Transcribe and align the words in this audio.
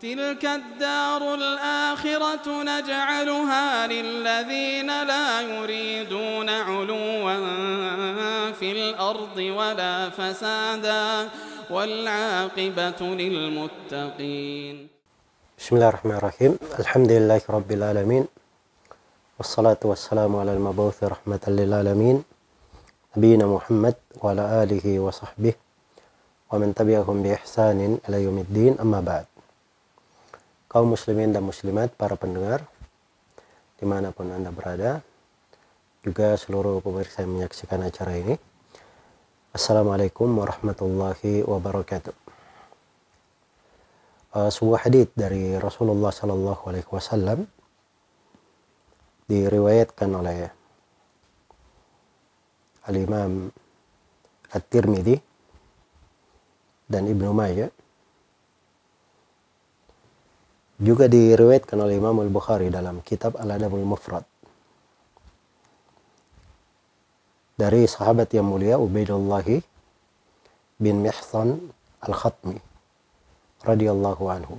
تلك 0.00 0.44
الدار 0.44 1.34
الآخرة 1.34 2.46
نجعلها 2.72 3.86
للذين 3.86 4.90
لا 5.04 5.40
يريدون 5.40 6.48
علوا 6.48 7.36
في 8.52 8.72
الأرض 8.72 9.36
ولا 9.36 10.10
فسادا 10.10 11.28
والعاقبة 11.70 13.00
للمتقين. 13.00 14.76
بسم 15.58 15.76
الله 15.76 15.88
الرحمن 15.88 16.16
الرحيم. 16.16 16.52
الحمد 16.78 17.10
لله 17.12 17.40
رب 17.50 17.70
العالمين 17.72 18.24
والصلاة 19.38 19.82
والسلام 19.84 20.36
على 20.36 20.52
المبعوث 20.56 21.04
رحمة 21.04 21.44
للعالمين. 21.48 22.24
نبينا 23.16 23.46
محمد 23.46 23.94
وعلى 24.22 24.44
آله 24.62 24.86
وصحبه 25.00 25.54
ومن 26.52 26.74
تبعهم 26.74 27.16
بإحسان 27.22 27.98
إلى 28.08 28.16
يوم 28.24 28.38
الدين. 28.38 28.72
أما 28.80 29.00
بعد 29.00 29.24
kaum 30.70 30.94
muslimin 30.94 31.34
dan 31.34 31.42
muslimat, 31.42 31.90
para 31.98 32.14
pendengar, 32.14 32.62
di 33.74 33.82
mana 33.82 34.14
pun 34.14 34.30
Anda 34.30 34.54
berada, 34.54 35.02
juga 36.06 36.38
seluruh 36.38 36.78
pemirsa 36.78 37.26
yang 37.26 37.34
menyaksikan 37.34 37.82
acara 37.82 38.14
ini. 38.14 38.38
Assalamualaikum 39.50 40.30
warahmatullahi 40.30 41.42
wabarakatuh. 41.42 42.14
Uh, 44.30 44.46
sebuah 44.46 44.86
hadith 44.86 45.10
dari 45.18 45.58
Rasulullah 45.58 46.14
Sallallahu 46.14 46.62
Alaihi 46.70 46.86
Wasallam 46.86 47.50
diriwayatkan 49.26 50.06
oleh 50.06 50.54
Al-Imam 52.86 53.50
At-Tirmidzi 54.54 55.18
dan 56.86 57.10
Ibnu 57.10 57.34
Majah 57.34 57.79
juga 60.80 61.12
diriwayatkan 61.12 61.76
oleh 61.76 62.00
Imam 62.00 62.16
Al-Bukhari 62.24 62.72
dalam 62.72 63.04
kitab 63.04 63.36
Al-Adabul 63.36 63.84
Mufrad. 63.84 64.24
Dari 67.60 67.84
sahabat 67.84 68.32
yang 68.32 68.48
mulia 68.48 68.80
Ubaidullah 68.80 69.44
bin 70.80 71.04
Mihsan 71.04 71.60
Al-Khatmi 72.00 72.56
radhiyallahu 73.60 74.24
anhu. 74.32 74.56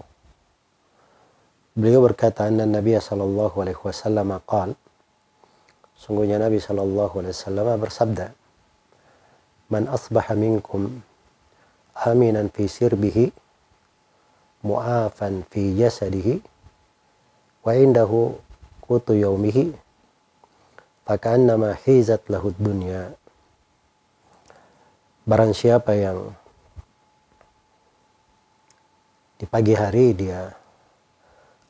Beliau 1.73 2.05
berkata, 2.05 2.45
"Anna 2.45 2.69
Nabi 2.69 2.93
sallallahu 3.01 3.57
alaihi 3.57 3.81
wasallam 3.81 4.37
qaal" 4.45 4.77
Sungguhnya 6.01 6.41
Nabi 6.41 6.57
sallallahu 6.57 7.21
alaihi 7.21 7.33
wasallam 7.33 7.65
bersabda, 7.77 8.33
"Man 9.69 9.85
asbaha 9.85 10.33
minkum 10.33 11.01
aminan 11.93 12.49
fi 12.49 12.65
sirbihi 12.65 13.29
mu'afan 14.61 15.45
fi 15.49 15.73
jasadihi 15.77 16.41
wa 17.65 17.71
indahu 17.73 18.37
kutu 18.81 19.17
yaumihi 19.17 19.73
fakannama 21.05 21.77
hizat 21.81 22.25
lahu 22.29 22.53
dunya. 22.55 23.13
Barang 25.25 25.53
siapa 25.53 25.93
yang 25.93 26.33
di 29.41 29.49
pagi 29.49 29.73
hari 29.73 30.13
dia 30.13 30.53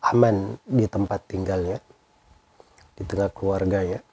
aman 0.03 0.59
di 0.67 0.83
tempat 0.91 1.23
tinggalnya 1.29 1.79
di 2.99 3.03
tengah 3.07 3.31
keluarganya 3.31 4.03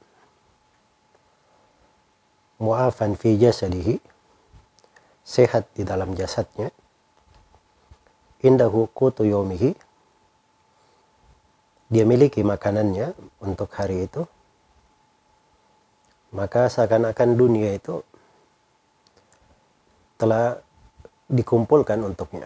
mu'afan 2.62 3.19
fi 3.19 3.34
jasadihi 3.34 3.99
sehat 5.27 5.71
di 5.75 5.83
dalam 5.83 6.15
jasadnya 6.15 6.71
indahu 8.42 8.86
kutu 8.94 9.27
yomihi 9.27 9.75
dia 11.89 12.05
miliki 12.05 12.44
makanannya 12.44 13.17
untuk 13.41 13.72
hari 13.72 14.05
itu. 14.05 14.28
Maka 16.28 16.69
seakan-akan 16.69 17.41
dunia 17.41 17.72
itu 17.72 18.04
telah 20.21 20.60
dikumpulkan 21.32 22.04
untuknya. 22.04 22.44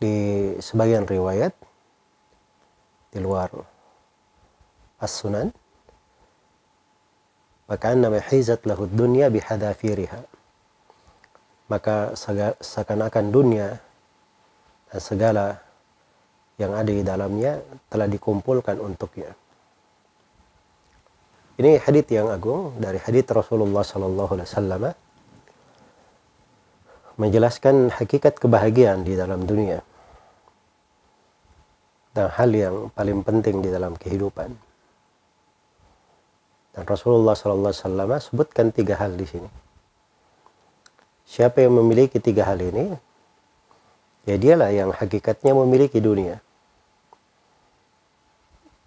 Di 0.00 0.16
sebagian 0.56 1.04
riwayat 1.04 1.52
di 3.12 3.18
luar 3.20 3.48
as-sunan 5.00 5.52
maka 7.64 7.96
nama 7.96 8.20
hizat 8.20 8.64
lahu 8.68 8.84
dunya 8.84 9.32
bihadafiriha 9.32 10.20
maka 11.66 12.14
seakan-akan 12.62 13.26
dunia 13.34 13.68
dan 14.90 15.00
segala 15.02 15.46
yang 16.56 16.72
ada 16.72 16.88
di 16.88 17.04
dalamnya 17.04 17.60
telah 17.90 18.08
dikumpulkan 18.08 18.80
untuknya. 18.80 19.34
Ini 21.56 21.80
hadith 21.80 22.12
yang 22.12 22.28
agung 22.28 22.76
dari 22.76 23.00
hadith 23.00 23.32
Rasulullah 23.32 23.80
Sallallahu 23.80 24.30
Alaihi 24.36 24.48
Wasallam 24.48 24.82
menjelaskan 27.16 27.96
hakikat 27.96 28.36
kebahagiaan 28.36 29.08
di 29.08 29.16
dalam 29.16 29.48
dunia 29.48 29.80
dan 32.12 32.28
hal 32.32 32.50
yang 32.52 32.76
paling 32.92 33.24
penting 33.24 33.64
di 33.64 33.72
dalam 33.72 33.96
kehidupan. 33.96 34.52
Dan 36.76 36.84
Rasulullah 36.84 37.32
Sallallahu 37.32 37.72
Alaihi 37.72 37.84
Wasallam 37.84 38.10
sebutkan 38.20 38.66
tiga 38.68 39.00
hal 39.00 39.16
di 39.16 39.24
sini. 39.24 39.65
Siapa 41.26 41.58
yang 41.58 41.74
memiliki 41.74 42.22
tiga 42.22 42.46
hal 42.46 42.62
ini, 42.62 42.94
ya 44.30 44.38
dialah 44.38 44.70
yang 44.70 44.94
hakikatnya 44.94 45.58
memiliki 45.58 45.98
dunia. 45.98 46.38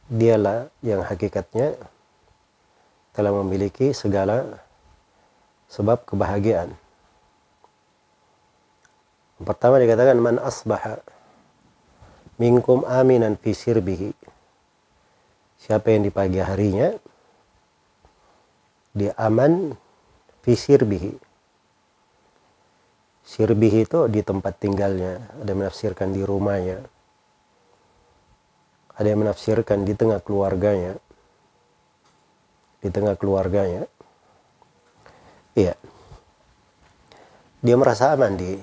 Dialah 0.07 0.71
yang 0.79 1.03
hakikatnya 1.03 1.75
telah 3.11 3.35
memiliki 3.43 3.91
segala 3.91 4.63
sebab 5.67 6.07
kebahagiaan. 6.07 6.71
Pertama 9.43 9.79
dikatakan 9.83 10.17
man 10.17 10.39
asbaha 10.39 11.03
minkum 12.39 12.87
aminan 12.87 13.35
fi 13.35 13.51
sirbihi. 13.51 14.15
Siapa 15.59 15.91
yang 15.91 16.07
di 16.07 16.11
pagi 16.11 16.39
harinya 16.39 16.95
dia 18.95 19.11
aman 19.19 19.75
fi 20.41 20.55
sirbihi 20.55 21.28
Sirbih 23.29 23.85
itu 23.85 24.09
di 24.09 24.25
tempat 24.25 24.57
tinggalnya, 24.57 25.21
ada 25.37 25.53
yang 25.53 25.61
menafsirkan 25.61 26.09
di 26.09 26.25
rumahnya, 26.25 26.81
ada 28.97 29.05
yang 29.05 29.21
menafsirkan 29.21 29.85
di 29.85 29.93
tengah 29.93 30.17
keluarganya, 30.17 30.97
di 32.81 32.89
tengah 32.89 33.13
keluarganya. 33.21 33.85
Iya, 35.53 35.77
dia 37.61 37.75
merasa 37.77 38.17
aman 38.17 38.33
di 38.33 38.57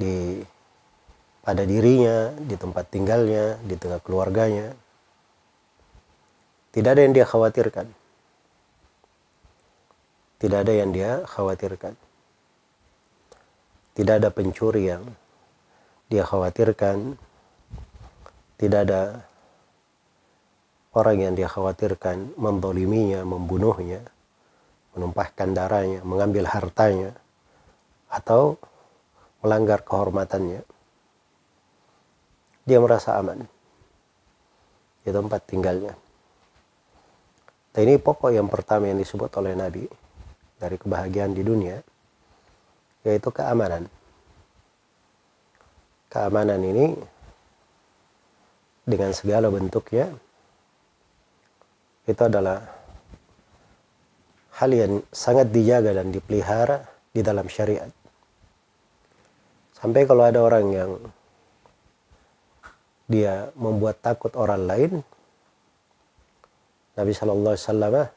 di 0.00 0.40
pada 1.44 1.68
dirinya, 1.68 2.32
di 2.40 2.56
tempat 2.56 2.88
tinggalnya, 2.88 3.60
di 3.60 3.76
tengah 3.76 4.00
keluarganya. 4.00 4.72
Tidak 6.72 6.88
ada 6.88 7.04
yang 7.04 7.12
dia 7.12 7.28
khawatirkan. 7.28 7.84
Tidak 10.40 10.58
ada 10.64 10.72
yang 10.72 10.88
dia 10.88 11.20
khawatirkan. 11.28 12.05
Tidak 13.96 14.14
ada 14.20 14.28
pencuri 14.28 14.92
yang 14.92 15.08
dia 16.12 16.20
khawatirkan. 16.20 17.16
Tidak 18.60 18.80
ada 18.84 19.24
orang 20.92 21.16
yang 21.16 21.32
dia 21.32 21.48
khawatirkan 21.48 22.36
mendoliminya, 22.36 23.24
membunuhnya, 23.24 24.04
menumpahkan 24.92 25.56
darahnya, 25.56 26.00
mengambil 26.04 26.44
hartanya, 26.44 27.16
atau 28.12 28.60
melanggar 29.40 29.80
kehormatannya. 29.80 30.60
Dia 32.68 32.78
merasa 32.84 33.16
aman 33.16 33.48
di 35.04 35.10
tempat 35.12 35.40
tinggalnya. 35.48 35.94
Dan 37.72 37.80
ini 37.92 37.96
pokok 38.00 38.32
yang 38.32 38.48
pertama 38.48 38.88
yang 38.88 39.00
disebut 39.00 39.28
oleh 39.36 39.52
Nabi 39.52 39.84
dari 40.56 40.76
kebahagiaan 40.80 41.36
di 41.36 41.44
dunia 41.44 41.76
yaitu 43.06 43.30
keamanan. 43.30 43.86
Keamanan 46.16 46.64
ini 46.64 46.96
dengan 48.88 49.12
segala 49.12 49.52
bentuknya 49.52 50.08
itu 52.08 52.22
adalah 52.24 52.64
hal 54.56 54.70
yang 54.72 55.04
sangat 55.12 55.52
dijaga 55.52 55.92
dan 55.92 56.08
dipelihara 56.08 56.88
di 57.12 57.20
dalam 57.20 57.44
syariat. 57.52 57.92
Sampai 59.76 60.08
kalau 60.08 60.24
ada 60.24 60.40
orang 60.40 60.66
yang 60.72 60.90
dia 63.04 63.52
membuat 63.52 64.00
takut 64.00 64.32
orang 64.40 64.64
lain, 64.64 64.92
Nabi 66.96 67.12
Wasallam 67.12 68.08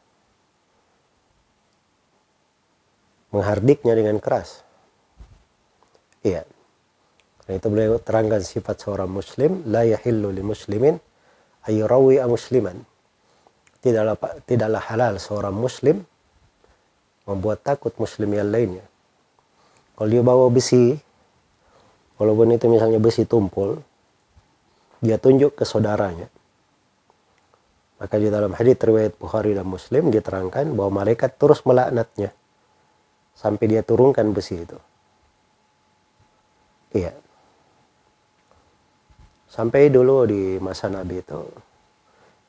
menghardiknya 3.36 3.92
dengan 3.92 4.24
keras. 4.24 4.64
Iya. 6.24 6.48
Nah, 7.50 7.58
itu 7.58 7.66
beliau 7.66 7.98
terangkan 7.98 8.46
sifat 8.46 8.86
seorang 8.86 9.10
muslim, 9.10 9.66
la 9.66 9.82
yahillu 9.82 10.30
li 10.30 10.46
muslimin 10.46 11.02
ayyurawi 11.66 12.22
musliman. 12.30 12.78
Tidaklah 13.82 14.22
tidaklah 14.46 14.84
halal 14.86 15.18
seorang 15.18 15.58
muslim 15.58 16.06
membuat 17.26 17.66
takut 17.66 17.90
muslim 17.98 18.30
yang 18.38 18.54
lainnya. 18.54 18.86
Kalau 19.98 20.10
dia 20.14 20.22
bawa 20.22 20.46
besi, 20.54 20.94
walaupun 22.22 22.54
itu 22.54 22.70
misalnya 22.70 23.02
besi 23.02 23.26
tumpul, 23.26 23.82
dia 25.02 25.18
tunjuk 25.18 25.58
ke 25.58 25.66
saudaranya. 25.66 26.30
Maka 27.98 28.16
di 28.16 28.30
dalam 28.30 28.54
hadis 28.54 28.78
riwayat 28.78 29.18
Bukhari 29.18 29.58
dan 29.58 29.66
Muslim 29.66 30.14
diterangkan 30.14 30.72
bahwa 30.72 31.04
malaikat 31.04 31.36
terus 31.36 31.66
melaknatnya 31.66 32.32
sampai 33.36 33.66
dia 33.68 33.82
turunkan 33.84 34.32
besi 34.32 34.64
itu. 34.64 34.78
Iya. 36.94 37.29
Sampai 39.50 39.90
dulu 39.90 40.30
di 40.30 40.62
masa 40.62 40.94
Nabi 40.94 41.26
itu, 41.26 41.42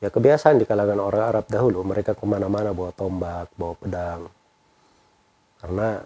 ya 0.05 0.13
kebiasaan 0.13 0.61
di 0.61 0.69
kalangan 0.69 1.01
orang 1.01 1.23
Arab 1.33 1.45
dahulu, 1.49 1.81
mereka 1.81 2.13
ke 2.13 2.21
mana-mana 2.29 2.77
bawa 2.77 2.93
tombak, 2.93 3.49
bawa 3.57 3.73
pedang. 3.73 4.21
Karena 5.57 5.97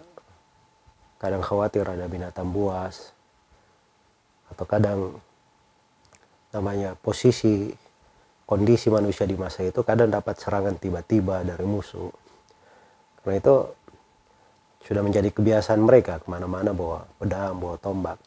kadang 1.20 1.44
khawatir 1.44 1.84
ada 1.84 2.08
binatang 2.08 2.48
buas, 2.48 3.12
atau 4.48 4.64
kadang 4.64 5.20
namanya 6.56 6.96
posisi 6.96 7.68
kondisi 8.48 8.88
manusia 8.88 9.26
di 9.28 9.36
masa 9.36 9.66
itu 9.66 9.82
kadang 9.82 10.08
dapat 10.08 10.38
serangan 10.38 10.80
tiba-tiba 10.80 11.44
dari 11.44 11.66
musuh. 11.66 12.08
Karena 13.20 13.42
itu 13.42 13.56
sudah 14.86 15.02
menjadi 15.02 15.34
kebiasaan 15.34 15.82
mereka 15.82 16.22
ke 16.22 16.30
mana-mana 16.30 16.70
bawa 16.70 17.04
pedang, 17.18 17.58
bawa 17.58 17.76
tombak. 17.82 18.18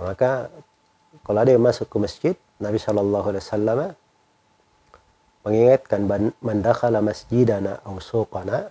maka 0.00 0.48
kalau 1.26 1.38
ada 1.42 1.50
yang 1.50 1.62
masuk 1.62 1.90
ke 1.90 1.96
masjid, 1.98 2.34
Nabi 2.62 2.78
Shallallahu 2.78 3.26
Alaihi 3.34 3.42
Wasallam 3.42 3.80
mengingatkan 5.42 6.00
mandakhala 6.38 7.00
masjidana 7.00 7.80
aw 7.82 7.96
suqana 7.98 8.70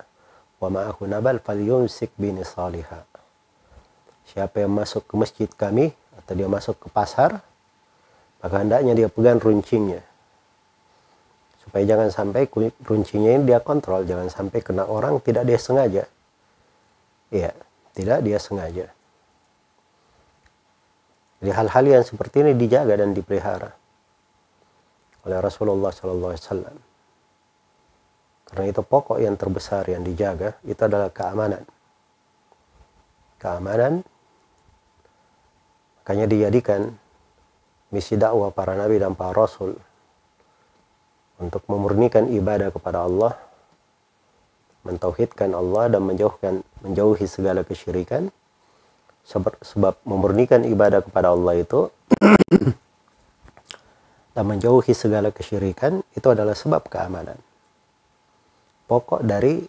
wa 0.62 0.68
ma'ahu 0.72 1.10
nabal 1.10 1.42
falyumsik 1.44 2.14
bini 2.16 2.46
salihah. 2.46 3.04
Siapa 4.30 4.62
yang 4.62 4.72
masuk 4.72 5.10
ke 5.10 5.16
masjid 5.18 5.50
kami 5.50 5.90
atau 6.16 6.34
dia 6.38 6.46
masuk 6.46 6.78
ke 6.78 6.88
pasar, 6.94 7.42
maka 8.40 8.56
hendaknya 8.62 8.94
dia 8.94 9.10
pegang 9.10 9.42
runcingnya. 9.42 10.06
Supaya 11.66 11.84
jangan 11.84 12.14
sampai 12.14 12.46
runcingnya 12.86 13.42
ini 13.42 13.44
dia 13.50 13.60
kontrol, 13.60 14.06
jangan 14.06 14.30
sampai 14.30 14.62
kena 14.62 14.86
orang 14.86 15.18
tidak 15.26 15.50
dia 15.50 15.58
sengaja. 15.58 16.04
Iya, 17.34 17.52
tidak 17.98 18.22
dia 18.22 18.38
sengaja. 18.38 18.88
Jadi 21.40 21.52
hal-hal 21.56 21.86
yang 21.88 22.04
seperti 22.04 22.44
ini 22.44 22.52
dijaga 22.56 23.00
dan 23.00 23.16
dipelihara 23.16 23.72
oleh 25.24 25.38
Rasulullah 25.40 25.92
Wasallam. 25.92 26.78
Karena 28.50 28.66
itu 28.66 28.82
pokok 28.82 29.22
yang 29.22 29.38
terbesar 29.38 29.86
yang 29.88 30.02
dijaga 30.02 30.58
itu 30.66 30.82
adalah 30.82 31.14
keamanan. 31.14 31.64
Keamanan 33.40 34.04
makanya 36.02 36.26
dijadikan 36.26 36.90
misi 37.94 38.18
dakwah 38.18 38.50
para 38.50 38.74
nabi 38.74 38.98
dan 38.98 39.14
para 39.14 39.32
rasul 39.32 39.78
untuk 41.40 41.64
memurnikan 41.70 42.28
ibadah 42.28 42.74
kepada 42.74 43.06
Allah, 43.06 43.38
mentauhidkan 44.84 45.54
Allah 45.56 45.88
dan 45.88 46.02
menjauhkan 46.04 46.66
menjauhi 46.84 47.30
segala 47.30 47.64
kesyirikan 47.64 48.34
sebab 49.30 50.02
memurnikan 50.10 50.66
ibadah 50.66 51.06
kepada 51.06 51.30
Allah 51.30 51.62
itu 51.62 51.94
dan 54.34 54.44
menjauhi 54.46 54.94
segala 54.98 55.30
kesyirikan 55.30 56.02
itu 56.18 56.28
adalah 56.34 56.58
sebab 56.58 56.90
keamanan. 56.90 57.38
Pokok 58.90 59.22
dari 59.22 59.62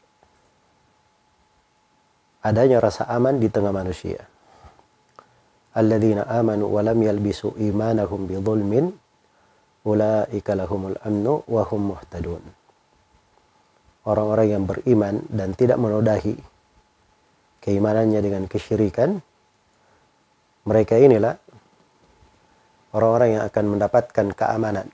adanya 2.41 2.81
rasa 2.81 3.05
aman 3.13 3.37
di 3.37 3.53
tengah 3.53 3.69
manusia. 3.69 4.25
Alladzina 5.77 6.25
amanu 6.25 6.73
wa 6.73 6.81
lam 6.81 6.97
yalbisu 6.97 7.61
imanahum 7.61 8.25
bidzulmin 8.25 8.89
ulaika 9.85 10.57
lahumul 10.57 10.97
amnu 11.05 11.45
wa 11.45 11.63
hum 11.69 11.95
muhtadun. 11.95 12.43
Orang-orang 14.09 14.57
yang 14.57 14.65
beriman 14.65 15.21
dan 15.29 15.53
tidak 15.53 15.77
menodai 15.77 16.33
keimanannya 17.61 18.25
dengan 18.25 18.49
kesyirikan, 18.49 19.21
mereka 20.65 21.01
inilah 21.01 21.37
orang-orang 22.93 23.39
yang 23.39 23.45
akan 23.47 23.65
mendapatkan 23.77 24.27
keamanan. 24.35 24.89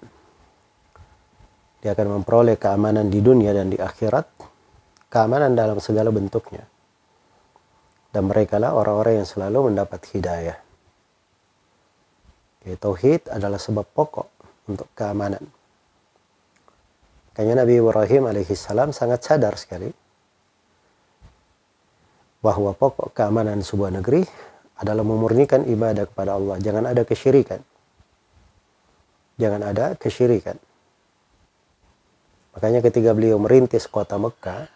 Dia 1.80 1.94
akan 1.94 2.20
memperoleh 2.20 2.58
keamanan 2.58 3.06
di 3.10 3.20
dunia 3.22 3.54
dan 3.54 3.70
di 3.70 3.78
akhirat, 3.78 4.26
keamanan 5.10 5.54
dalam 5.54 5.78
segala 5.78 6.10
bentuknya. 6.10 6.64
Dan 8.10 8.32
mereka 8.32 8.56
lah 8.56 8.72
orang-orang 8.72 9.22
yang 9.22 9.28
selalu 9.28 9.70
mendapat 9.72 10.00
hidayah. 10.14 10.58
Jadi, 12.64 12.74
tauhid 12.80 13.22
adalah 13.30 13.60
sebab 13.60 13.86
pokok 13.86 14.28
untuk 14.66 14.90
keamanan. 14.96 15.44
Kayaknya 17.36 17.62
Nabi 17.62 17.74
Ibrahim 17.78 18.22
alaihissalam 18.32 18.96
sangat 18.96 19.20
sadar 19.22 19.54
sekali 19.60 19.92
bahwa 22.40 22.72
pokok 22.72 23.12
keamanan 23.12 23.60
sebuah 23.60 23.92
negeri 23.92 24.24
adalah 24.76 25.04
memurnikan 25.04 25.64
ibadah 25.64 26.04
kepada 26.04 26.36
Allah. 26.36 26.60
Jangan 26.60 26.84
ada 26.92 27.02
kesyirikan. 27.08 27.60
Jangan 29.36 29.60
ada 29.64 29.86
kesyirikan. 29.96 30.56
Makanya 32.56 32.80
ketika 32.80 33.12
beliau 33.12 33.36
merintis 33.36 33.84
kota 33.84 34.16
Mekah, 34.16 34.68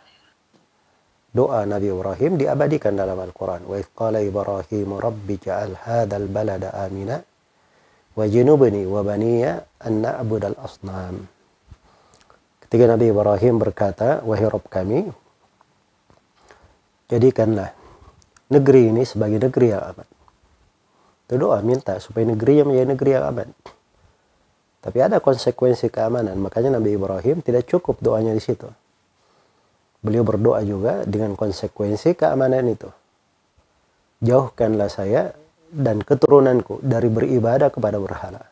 doa 1.33 1.65
Nabi 1.65 1.89
Ibrahim 1.89 2.37
diabadikan 2.37 2.93
dalam 2.93 3.17
Al-Quran. 3.17 3.65
Wa 3.65 3.81
qala 3.97 4.21
Ibrahim 4.21 5.01
Rabbi 5.01 5.35
ja'al 5.41 5.77
hadal 5.81 6.29
balada 6.29 6.77
amina 6.77 7.25
wa 8.13 8.25
jinubni 8.29 8.85
wa 8.85 9.01
baniya 9.01 9.65
an 9.81 10.05
na'budal 10.05 10.61
asnam. 10.61 11.25
Ketika 12.69 12.85
Nabi 12.85 13.11
Ibrahim 13.11 13.57
berkata, 13.57 14.21
wahai 14.23 14.47
Rabb 14.47 14.69
kami, 14.69 15.09
jadikanlah 17.09 17.80
negeri 18.51 18.91
ini 18.91 19.07
sebagai 19.07 19.39
negeri 19.39 19.73
yang 19.73 19.83
aman. 19.95 20.09
Itu 21.31 21.39
doa 21.39 21.63
minta 21.63 21.95
supaya 22.03 22.27
negeri 22.27 22.61
yang 22.61 22.69
menjadi 22.75 22.89
negeri 22.91 23.11
yang 23.15 23.25
aman. 23.31 23.49
Tapi 24.83 24.99
ada 24.99 25.23
konsekuensi 25.23 25.87
keamanan. 25.89 26.35
Makanya 26.43 26.75
Nabi 26.75 26.99
Ibrahim 26.99 27.39
tidak 27.47 27.71
cukup 27.71 28.03
doanya 28.03 28.35
di 28.35 28.43
situ. 28.43 28.67
Beliau 30.03 30.27
berdoa 30.27 30.59
juga 30.67 31.07
dengan 31.07 31.39
konsekuensi 31.39 32.19
keamanan 32.19 32.67
itu. 32.67 32.91
Jauhkanlah 34.25 34.91
saya 34.91 35.31
dan 35.71 36.03
keturunanku 36.03 36.83
dari 36.83 37.07
beribadah 37.07 37.71
kepada 37.71 38.03
berhala. 38.03 38.43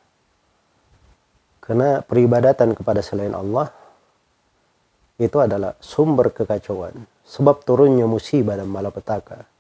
Karena 1.59 2.01
peribadatan 2.01 2.73
kepada 2.79 3.03
selain 3.03 3.35
Allah 3.35 3.69
itu 5.19 5.37
adalah 5.43 5.75
sumber 5.83 6.31
kekacauan. 6.31 6.95
Sebab 7.27 7.67
turunnya 7.67 8.07
musibah 8.07 8.57
dan 8.57 8.71
malapetaka 8.71 9.58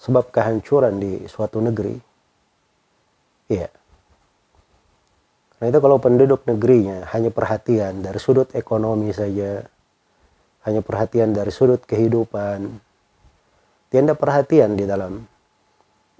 sebab 0.00 0.32
kehancuran 0.32 0.96
di 0.96 1.12
suatu 1.28 1.60
negeri. 1.60 1.96
Iya. 3.52 3.68
Karena 5.60 5.76
itu 5.76 5.80
kalau 5.84 6.00
penduduk 6.00 6.48
negerinya 6.48 7.04
hanya 7.12 7.28
perhatian 7.28 8.00
dari 8.00 8.16
sudut 8.16 8.48
ekonomi 8.56 9.12
saja, 9.12 9.60
hanya 10.64 10.80
perhatian 10.80 11.36
dari 11.36 11.52
sudut 11.52 11.84
kehidupan, 11.84 12.80
tidak 13.92 14.16
perhatian 14.16 14.72
di 14.72 14.88
dalam 14.88 15.20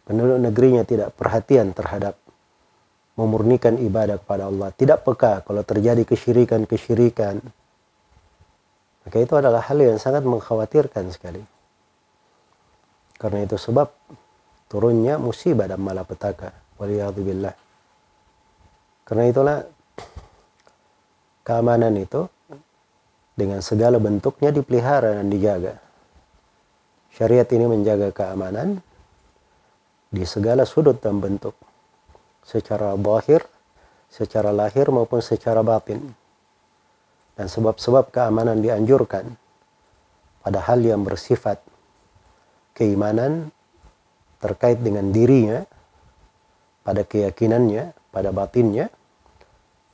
penduduk 0.04 0.38
negerinya 0.42 0.82
tidak 0.84 1.16
perhatian 1.16 1.72
terhadap 1.72 2.20
memurnikan 3.16 3.80
ibadah 3.80 4.20
kepada 4.20 4.50
Allah, 4.50 4.74
tidak 4.76 5.06
peka 5.08 5.40
kalau 5.46 5.62
terjadi 5.64 6.04
kesyirikan-kesyirikan, 6.04 7.40
maka 9.06 9.16
itu 9.16 9.34
adalah 9.38 9.64
hal 9.64 9.78
yang 9.80 9.96
sangat 9.96 10.26
mengkhawatirkan 10.26 11.08
sekali. 11.14 11.59
Karena 13.20 13.44
itu 13.44 13.60
sebab 13.60 13.92
turunnya 14.72 15.20
musibah 15.20 15.68
dan 15.68 15.84
malapetaka. 15.84 16.56
Waliyahzubillah. 16.80 17.52
Karena 19.04 19.24
itulah 19.28 19.58
keamanan 21.44 21.92
itu 22.00 22.24
dengan 23.36 23.60
segala 23.60 24.00
bentuknya 24.00 24.48
dipelihara 24.48 25.20
dan 25.20 25.28
dijaga. 25.28 25.76
Syariat 27.12 27.48
ini 27.52 27.68
menjaga 27.68 28.08
keamanan 28.08 28.80
di 30.08 30.24
segala 30.24 30.64
sudut 30.64 30.96
dan 31.04 31.20
bentuk. 31.20 31.52
Secara 32.40 32.96
bahir, 32.96 33.44
secara 34.08 34.48
lahir 34.48 34.88
maupun 34.88 35.20
secara 35.20 35.60
batin. 35.60 36.00
Dan 37.36 37.46
sebab-sebab 37.52 38.08
keamanan 38.08 38.64
dianjurkan 38.64 39.28
pada 40.40 40.60
hal 40.64 40.80
yang 40.80 41.04
bersifat 41.04 41.60
keimanan 42.80 43.52
terkait 44.40 44.80
dengan 44.80 45.12
dirinya, 45.12 45.68
pada 46.80 47.04
keyakinannya, 47.04 47.92
pada 48.08 48.32
batinnya, 48.32 48.88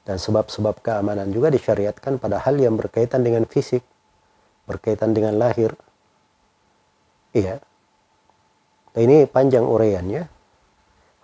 dan 0.07 0.23
sebab-sebab 0.23 0.79
keamanan 0.87 1.35
juga 1.35 1.51
disyariatkan 1.51 2.23
pada 2.23 2.39
hal 2.39 2.55
yang 2.63 2.79
berkaitan 2.79 3.27
dengan 3.27 3.43
fisik, 3.43 3.83
berkaitan 4.71 5.11
dengan 5.11 5.35
lahir. 5.35 5.75
Iya. 7.35 7.59
Nah, 8.95 9.01
ini 9.03 9.27
panjang 9.27 9.67
uraiannya. 9.67 10.23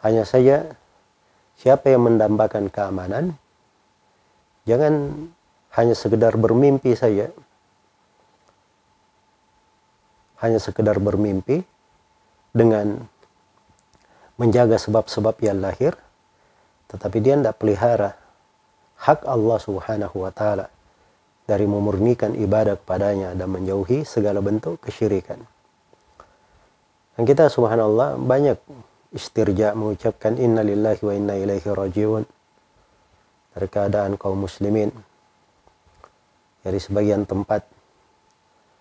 Hanya 0.02 0.26
saja 0.26 0.66
siapa 1.54 1.95
yang 1.95 2.11
mendambakan 2.11 2.75
keamanan, 2.75 3.38
jangan 4.66 5.14
hanya 5.78 5.95
sekedar 5.95 6.35
bermimpi 6.35 6.99
saja. 6.99 7.31
Hanya 10.43 10.59
sekedar 10.59 10.99
bermimpi 10.99 11.63
dengan 12.51 13.07
menjaga 14.37 14.77
sebab-sebab 14.77 15.39
yang 15.41 15.63
lahir, 15.63 15.95
tetapi 16.91 17.23
dia 17.23 17.39
tidak 17.39 17.63
pelihara 17.63 18.19
hak 19.03 19.23
Allah 19.23 19.59
Subhanahu 19.63 20.27
wa 20.27 20.35
taala 20.35 20.67
dari 21.47 21.67
memurnikan 21.67 22.39
ibadah 22.39 22.79
kepadanya 22.79 23.35
dan 23.35 23.51
menjauhi 23.51 24.07
segala 24.07 24.39
bentuk 24.39 24.79
kesyirikan. 24.83 25.43
Dan 27.13 27.23
kita 27.29 27.53
subhanallah 27.53 28.17
banyak 28.17 28.57
istirja 29.13 29.77
mengucapkan 29.77 30.39
inna 30.41 30.65
lillahi 30.65 31.03
wa 31.05 31.13
inna 31.13 31.35
ilaihi 31.37 31.69
rajiun 31.69 32.25
dari 33.53 33.69
keadaan 33.69 34.17
kaum 34.17 34.49
muslimin. 34.49 34.89
Dari 36.63 36.79
sebagian 36.79 37.27
tempat 37.27 37.67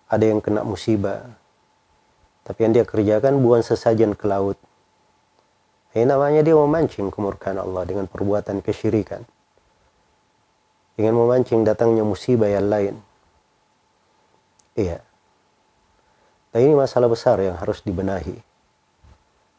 ada 0.08 0.24
yang 0.24 0.40
kena 0.40 0.62
musibah. 0.64 1.41
Tapi 2.42 2.58
yang 2.66 2.72
dia 2.74 2.84
kerjakan 2.86 3.38
buang 3.38 3.62
sesajen 3.62 4.18
ke 4.18 4.26
laut. 4.26 4.58
Ini 5.92 6.08
namanya 6.08 6.42
dia 6.42 6.56
memancing 6.56 7.12
kemurkaan 7.12 7.60
Allah 7.60 7.84
dengan 7.84 8.08
perbuatan 8.08 8.64
kesyirikan 8.64 9.22
dengan 10.96 11.16
memancing 11.16 11.64
datangnya 11.64 12.04
musibah 12.04 12.48
yang 12.48 12.68
lain. 12.68 12.94
Iya. 14.76 15.00
Nah 16.52 16.58
ini 16.60 16.76
masalah 16.76 17.08
besar 17.08 17.40
yang 17.40 17.56
harus 17.56 17.80
dibenahi. 17.80 18.36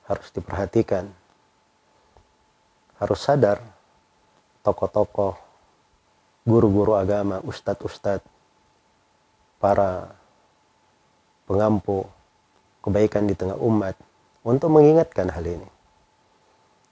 Harus 0.05 0.29
diperhatikan. 0.29 1.09
Harus 3.01 3.19
sadar 3.19 3.59
tokoh-tokoh, 4.63 5.35
guru-guru 6.47 6.95
agama, 6.95 7.43
ustadz-ustadz, 7.43 8.23
para 9.59 10.15
pengampu 11.43 12.07
kebaikan 12.83 13.25
di 13.25 13.33
tengah 13.33 13.55
umat 13.63 13.95
untuk 14.43 14.67
mengingatkan 14.69 15.31
hal 15.31 15.47
ini. 15.47 15.69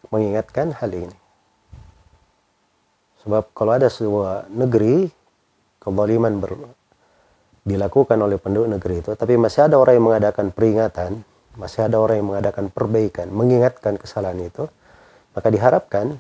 Mengingatkan 0.08 0.72
hal 0.72 0.92
ini. 0.96 1.18
Sebab 3.22 3.54
kalau 3.54 3.76
ada 3.76 3.92
sebuah 3.92 4.50
negeri 4.50 5.12
kezaliman 5.78 6.42
ber, 6.42 6.58
dilakukan 7.62 8.18
oleh 8.18 8.42
penduduk 8.42 8.80
negeri 8.80 9.06
itu, 9.06 9.12
tapi 9.14 9.38
masih 9.38 9.70
ada 9.70 9.78
orang 9.78 10.02
yang 10.02 10.08
mengadakan 10.10 10.50
peringatan, 10.50 11.22
masih 11.54 11.86
ada 11.86 12.02
orang 12.02 12.18
yang 12.18 12.28
mengadakan 12.34 12.74
perbaikan, 12.74 13.30
mengingatkan 13.30 14.02
kesalahan 14.02 14.42
itu, 14.42 14.66
maka 15.38 15.48
diharapkan 15.54 16.18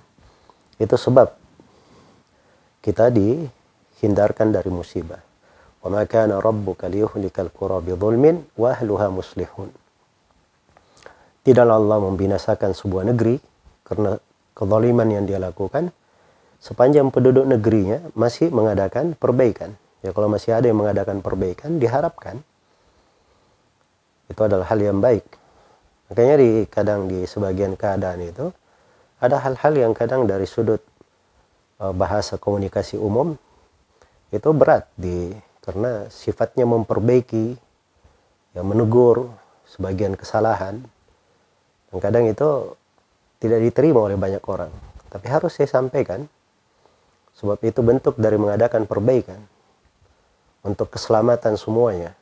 itu 0.77 0.93
sebab 0.93 1.33
kita 2.85 3.09
dihindarkan 3.09 4.53
dari 4.53 4.69
musibah. 4.69 5.30
Kana 5.81 6.37
rabbuka 6.37 6.85
liyuhlikal 6.85 7.49
qura 7.49 7.81
bidzulmin 7.81 8.45
wa 8.53 8.69
ahluha 8.69 9.09
muslihun. 9.09 9.73
Tidaklah 11.41 11.81
Allah 11.81 11.97
membinasakan 12.05 12.77
sebuah 12.77 13.09
negeri 13.09 13.41
karena 13.81 14.21
kezaliman 14.53 15.09
yang 15.09 15.25
dia 15.25 15.41
lakukan, 15.41 15.89
sepanjang 16.61 17.09
penduduk 17.09 17.49
negerinya 17.49 18.13
masih 18.13 18.53
mengadakan 18.53 19.17
perbaikan. 19.17 19.73
Ya 20.05 20.13
kalau 20.13 20.29
masih 20.29 20.53
ada 20.53 20.69
yang 20.69 20.77
mengadakan 20.77 21.25
perbaikan, 21.25 21.81
diharapkan 21.81 22.45
itu 24.29 24.41
adalah 24.45 24.69
hal 24.69 24.77
yang 24.77 25.01
baik. 25.01 25.25
Makanya 26.13 26.35
di 26.37 26.49
kadang 26.69 27.09
di 27.09 27.25
sebagian 27.25 27.73
keadaan 27.73 28.21
itu 28.21 28.53
ada 29.17 29.41
hal-hal 29.41 29.73
yang 29.73 29.93
kadang 29.97 30.29
dari 30.29 30.45
sudut 30.45 30.81
uh, 31.81 31.93
bahasa 31.93 32.37
komunikasi 32.37 33.01
umum 33.01 33.33
itu 34.29 34.49
berat 34.53 34.85
di 34.93 35.33
karena 35.61 36.09
sifatnya 36.11 36.65
memperbaiki, 36.67 37.55
yang 38.57 38.65
menegur 38.67 39.31
sebagian 39.65 40.19
kesalahan. 40.19 40.83
Dan 41.89 41.97
kadang 42.03 42.27
itu 42.27 42.75
tidak 43.39 43.63
diterima 43.63 44.05
oleh 44.05 44.19
banyak 44.19 44.43
orang. 44.49 44.73
Tapi 45.07 45.25
harus 45.31 45.55
saya 45.55 45.67
sampaikan 45.71 46.27
Sebab 47.37 47.57
itu 47.63 47.79
bentuk 47.81 48.19
dari 48.19 48.35
mengadakan 48.35 48.85
perbaikan 48.85 49.39
untuk 50.61 50.91
keselamatan 50.91 51.55
semuanya. 51.55 52.13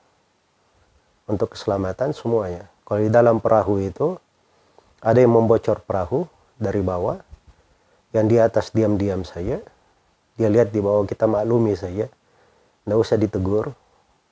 Untuk 1.27 1.53
keselamatan 1.53 2.13
semuanya. 2.13 2.71
Kalau 2.85 3.03
di 3.03 3.11
dalam 3.11 3.37
perahu 3.43 3.83
itu 3.83 4.17
ada 5.03 5.19
yang 5.19 5.35
membocor 5.35 5.83
perahu 5.83 6.25
dari 6.57 6.81
bawah, 6.81 7.21
yang 8.15 8.25
di 8.25 8.41
atas 8.41 8.73
diam-diam 8.73 9.21
saja, 9.21 9.61
dia 10.39 10.49
lihat 10.49 10.73
di 10.73 10.81
bawah 10.81 11.05
kita 11.05 11.29
maklumi 11.29 11.77
saja, 11.77 12.09
tidak 12.89 13.05
usah 13.05 13.21
ditegur, 13.21 13.69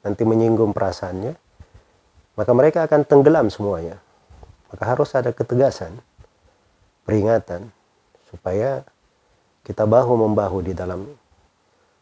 nanti 0.02 0.26
menyinggung 0.26 0.74
perasaannya, 0.74 1.38
maka 2.34 2.52
mereka 2.58 2.90
akan 2.90 3.06
tenggelam 3.06 3.54
semuanya. 3.54 4.02
Maka 4.74 4.84
harus 4.84 5.14
ada 5.14 5.30
ketegasan, 5.30 5.94
peringatan, 7.06 7.70
supaya 8.34 8.82
kita 9.62 9.86
bahu 9.86 10.26
membahu 10.26 10.66
di 10.66 10.74
dalam 10.74 11.06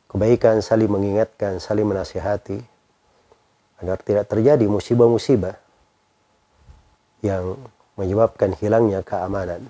kebaikan, 0.08 0.64
saling 0.64 0.88
mengingatkan, 0.88 1.60
saling 1.60 1.84
menasihati 1.84 2.64
agar 3.84 4.00
tidak 4.00 4.32
terjadi 4.32 4.64
musibah-musibah 4.72 5.60
yang 7.20 7.60
menyebabkan 8.00 8.56
hilangnya 8.56 9.04
keamanan. 9.04 9.68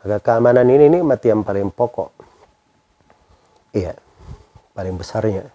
Maka 0.00 0.16
keamanan 0.22 0.64
ini 0.70 0.86
nikmat 1.00 1.20
yang 1.26 1.42
paling 1.42 1.74
pokok. 1.74 2.14
Iya, 3.76 3.98
paling 4.74 4.94
besarnya. 4.96 5.48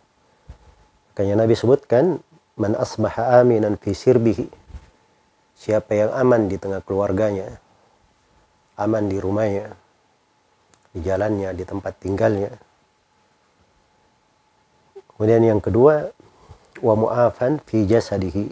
Makanya 1.12 1.36
Nabi 1.46 1.56
sebutkan, 1.56 2.20
Man 2.56 2.72
asbaha 2.76 3.44
aminan 3.44 3.76
fi 3.76 3.92
sirbihi. 3.92 4.48
Siapa 5.56 5.92
yang 5.96 6.12
aman 6.12 6.48
di 6.52 6.60
tengah 6.60 6.84
keluarganya, 6.84 7.60
aman 8.76 9.08
di 9.08 9.20
rumahnya, 9.20 9.72
di 10.92 11.00
jalannya, 11.04 11.52
di 11.56 11.64
tempat 11.64 11.96
tinggalnya. 12.00 12.52
Kemudian 15.16 15.44
yang 15.48 15.64
kedua, 15.64 16.12
wa 16.84 16.96
mu'afan 16.96 17.64
fi 17.64 17.88
jasadihi. 17.88 18.52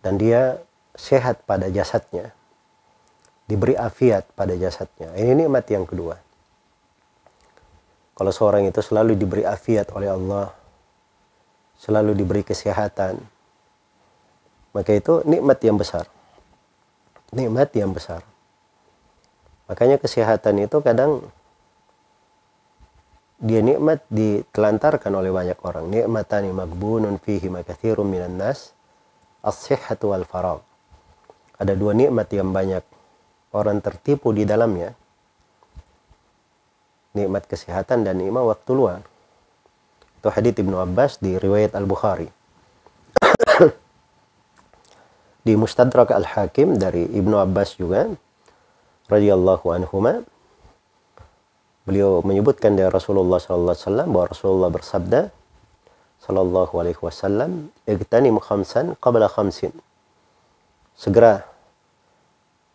Dan 0.00 0.16
dia 0.16 0.60
sehat 0.96 1.44
pada 1.44 1.68
jasadnya. 1.68 2.32
Diberi 3.44 3.76
afiat 3.76 4.32
pada 4.32 4.56
jasadnya. 4.56 5.12
Ini 5.16 5.44
nikmat 5.44 5.68
yang 5.68 5.84
kedua. 5.84 6.23
Kalau 8.14 8.30
seorang 8.30 8.62
itu 8.70 8.78
selalu 8.78 9.18
diberi 9.18 9.42
afiat 9.42 9.90
oleh 9.90 10.10
Allah, 10.10 10.54
selalu 11.74 12.14
diberi 12.14 12.46
kesehatan, 12.46 13.18
maka 14.70 14.90
itu 14.94 15.22
nikmat 15.26 15.58
yang 15.66 15.74
besar. 15.74 16.06
Nikmat 17.34 17.74
yang 17.74 17.90
besar. 17.90 18.22
Makanya 19.66 19.98
kesehatan 19.98 20.62
itu 20.62 20.78
kadang 20.78 21.26
dia 23.42 23.60
nikmat 23.60 24.06
ditelantarkan 24.08 25.12
oleh 25.12 25.34
banyak 25.34 25.58
orang. 25.66 25.90
Nikmatani 25.90 26.54
magbunun 26.54 27.18
fihi 27.18 27.50
makathirun 27.50 28.06
minan 28.06 28.38
nas 28.38 28.72
as-sihhatu 29.42 30.14
wal 30.14 30.24
farag. 30.24 30.62
Ada 31.58 31.76
dua 31.76 31.92
nikmat 31.92 32.30
yang 32.32 32.50
banyak 32.50 32.82
orang 33.54 33.78
tertipu 33.84 34.32
di 34.32 34.48
dalamnya. 34.48 34.96
Nikmat 37.14 37.46
kesehatan 37.46 38.02
dan 38.02 38.18
nikmat 38.18 38.42
waktu 38.42 38.70
luang. 38.74 39.02
Itu 40.18 40.28
hadits 40.34 40.58
Ibnu 40.58 40.76
Abbas 40.82 41.22
di 41.22 41.38
riwayat 41.38 41.78
Al-Bukhari. 41.78 42.28
di 45.46 45.52
Mustadrak 45.54 46.10
Al-Hakim 46.10 46.80
dari 46.80 47.04
Ibnu 47.04 47.36
Abbas 47.36 47.76
juga 47.76 48.08
radhiyallahu 49.12 49.68
anhuma 49.76 50.24
beliau 51.84 52.24
menyebutkan 52.24 52.72
dari 52.72 52.88
Rasulullah 52.88 53.36
sallallahu 53.36 53.76
alaihi 53.76 53.84
wasallam 53.84 54.08
bahwa 54.08 54.26
Rasulullah 54.32 54.70
bersabda 54.72 55.20
sallallahu 56.24 56.74
alaihi 56.80 57.00
wasallam 57.04 57.68
igtanim 57.84 58.40
khamsan 58.40 58.96
qabla 58.96 59.28
khamsin 59.28 59.76
segera 60.96 61.44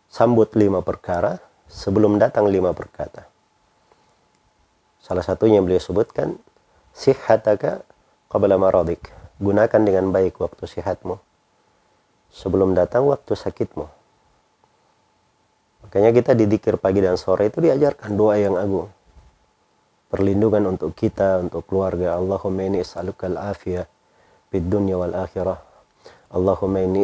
sambut 0.06 0.54
lima 0.54 0.78
perkara 0.86 1.42
sebelum 1.66 2.22
datang 2.22 2.46
lima 2.46 2.70
perkata 2.70 3.26
salah 5.10 5.26
satunya 5.26 5.58
beliau 5.58 5.82
sebutkan 5.82 6.38
sihhataka 6.94 7.82
qabla 8.30 8.54
maradik 8.54 9.10
gunakan 9.42 9.82
dengan 9.82 10.14
baik 10.14 10.38
waktu 10.38 10.70
sihatmu 10.70 11.18
sebelum 12.30 12.78
datang 12.78 13.10
waktu 13.10 13.34
sakitmu. 13.34 13.90
Makanya 15.82 16.14
kita 16.14 16.38
di 16.38 16.46
dikir 16.46 16.78
pagi 16.78 17.02
dan 17.02 17.18
sore 17.18 17.50
itu 17.50 17.58
diajarkan 17.58 18.14
doa 18.14 18.38
yang 18.38 18.54
agung. 18.54 18.86
Perlindungan 20.14 20.78
untuk 20.78 20.94
kita, 20.94 21.42
untuk 21.42 21.66
keluarga. 21.66 22.14
Allahumma 22.14 22.70
inni 22.70 22.78
as'alukal 22.86 23.34
afiyah 23.34 23.90
fid 24.54 24.62
dunya 24.70 24.94
wal 24.94 25.18
akhirah. 25.18 25.58
Allahumma 26.30 26.86
inni 26.86 27.02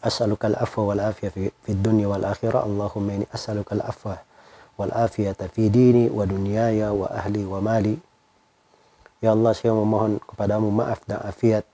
as'alukal 0.00 0.56
afwa 0.56 0.96
wal 0.96 1.04
afiyah 1.12 1.32
fid 1.36 1.78
dunya 1.84 2.08
wal 2.08 2.24
akhirah. 2.24 2.64
Allahumma 2.64 3.12
inni 3.12 3.28
as'alukal 3.28 3.84
afwa 3.84 4.16
wa 4.78 6.24
dunyaya 6.24 6.94
wa 6.94 7.10
ahli 7.10 7.42
wa 7.42 7.58
mali. 7.58 7.98
Ya 9.18 9.34
Allah, 9.34 9.50
saya 9.50 9.74
memohon 9.74 10.22
kepadamu 10.22 10.70
maaf 10.70 11.02
dan 11.02 11.18
afiat 11.26 11.66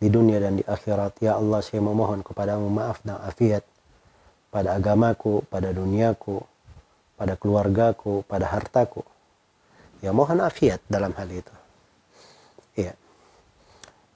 di 0.00 0.08
dunia 0.08 0.40
dan 0.40 0.56
di 0.56 0.64
akhirat. 0.64 1.20
Ya 1.20 1.36
Allah, 1.36 1.60
saya 1.60 1.84
memohon 1.84 2.24
kepadamu 2.24 2.72
maaf 2.72 3.04
dan 3.04 3.20
afiat 3.20 3.60
pada 4.48 4.72
agamaku, 4.72 5.44
pada 5.52 5.68
duniaku, 5.76 6.40
pada 7.20 7.36
keluargaku, 7.36 8.24
pada 8.24 8.48
hartaku. 8.48 9.04
Ya 10.00 10.16
mohon 10.16 10.40
afiat 10.40 10.80
dalam 10.88 11.12
hal 11.12 11.28
itu. 11.28 11.54
Iya. 12.76 12.96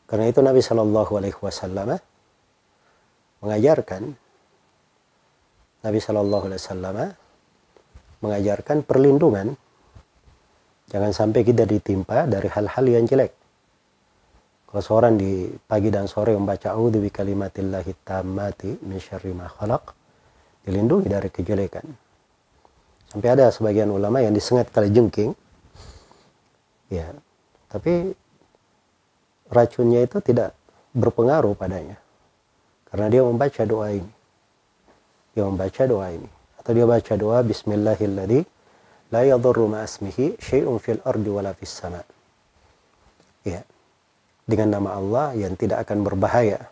Karena 0.09 0.33
itu 0.33 0.41
Nabi 0.41 0.61
Shallallahu 0.65 1.13
Alaihi 1.17 1.37
Wasallam 1.37 2.01
mengajarkan 3.41 4.17
Nabi 5.81 5.99
Shallallahu 6.01 6.45
Alaihi 6.49 6.61
Wasallam 6.61 6.97
mengajarkan 8.21 8.85
perlindungan 8.85 9.57
jangan 10.89 11.13
sampai 11.13 11.45
kita 11.45 11.65
ditimpa 11.65 12.29
dari 12.29 12.49
hal-hal 12.49 12.85
yang 12.89 13.05
jelek 13.05 13.41
kalau 14.71 14.83
seorang 14.87 15.19
di 15.19 15.51
pagi 15.67 15.91
dan 15.91 16.07
sore 16.07 16.31
membaca 16.31 16.71
a'udzu 16.71 17.03
bi 17.03 17.11
kalimatillahi 17.11 18.07
tammati 18.07 18.79
min 18.87 19.03
ma 19.35 19.51
khalaq 19.51 19.85
dilindungi 20.63 21.11
dari 21.11 21.27
kejelekan. 21.27 21.83
Sampai 23.11 23.35
ada 23.35 23.51
sebagian 23.51 23.91
ulama 23.91 24.23
yang 24.23 24.31
disengat 24.31 24.71
kali 24.71 24.95
jengking. 24.95 25.35
Ya, 26.87 27.11
tapi 27.67 28.15
racunnya 29.51 30.07
itu 30.07 30.23
tidak 30.23 30.55
berpengaruh 30.95 31.59
padanya. 31.59 31.99
Karena 32.87 33.11
dia 33.11 33.23
membaca 33.27 33.63
doa 33.67 33.91
ini. 33.91 34.13
Dia 35.35 35.51
membaca 35.51 35.83
doa 35.83 36.07
ini. 36.15 36.31
Atau 36.61 36.77
dia 36.77 36.85
baca 36.85 37.17
doa 37.17 37.41
Bismillahilladzi 37.41 38.45
la 39.17 39.25
yadurru 39.25 39.65
ma'asmihi 39.73 40.37
syai'un 40.37 40.77
fil 40.77 41.01
ardi 41.01 41.33
wala 41.33 41.57
fis 41.57 41.73
sama. 41.73 42.05
Ya. 43.49 43.65
Dengan 44.45 44.77
nama 44.77 45.01
Allah 45.01 45.33
yang 45.41 45.57
tidak 45.57 45.89
akan 45.89 46.05
berbahaya. 46.05 46.69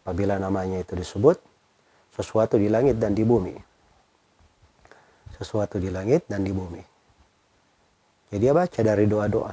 Apabila 0.00 0.38
namanya 0.38 0.78
itu 0.78 0.94
disebut 0.94 1.42
sesuatu 2.14 2.62
di 2.62 2.70
langit 2.70 3.02
dan 3.02 3.10
di 3.10 3.26
bumi. 3.26 3.58
Sesuatu 5.34 5.82
di 5.82 5.90
langit 5.90 6.30
dan 6.30 6.46
di 6.46 6.54
bumi. 6.54 6.84
Jadi 8.30 8.38
dia 8.38 8.54
baca 8.54 8.80
dari 8.86 9.04
doa-doa. 9.10 9.52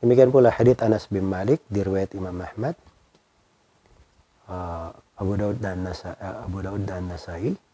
Demikian 0.00 0.32
pula 0.32 0.48
hadits 0.48 0.80
Anas 0.80 1.12
bin 1.12 1.28
Malik 1.28 1.60
di 1.68 1.84
riwayat 1.84 2.16
Imam 2.16 2.40
Ahmad. 2.40 2.72
Uh, 4.46 4.94
Abu 5.18 5.34
Daud 5.34 5.58
dan 5.58 5.84
Nasai, 5.84 6.14
Abu 6.22 6.62
Daud 6.62 6.86
dan 6.86 7.10
Nasai 7.10 7.65